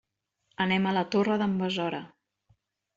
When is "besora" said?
1.63-2.05